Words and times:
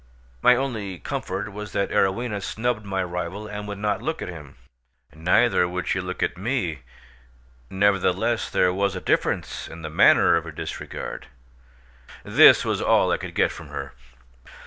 My 0.41 0.55
only 0.55 0.97
comfort 0.97 1.51
was 1.53 1.73
that 1.73 1.91
Arowhena 1.91 2.41
snubbed 2.41 2.87
my 2.87 3.03
rival 3.03 3.45
and 3.45 3.67
would 3.67 3.77
not 3.77 4.01
look 4.01 4.19
at 4.19 4.29
him. 4.29 4.55
Neither 5.13 5.67
would 5.67 5.87
she 5.87 5.99
look 5.99 6.23
at 6.23 6.39
me; 6.39 6.79
nevertheless 7.69 8.49
there 8.49 8.73
was 8.73 8.95
a 8.95 8.99
difference 8.99 9.67
in 9.67 9.83
the 9.83 9.91
manner 9.91 10.35
of 10.37 10.43
her 10.45 10.51
disregard; 10.51 11.27
this 12.23 12.65
was 12.65 12.81
all 12.81 13.11
I 13.11 13.17
could 13.17 13.35
get 13.35 13.51
from 13.51 13.67
her. 13.67 13.93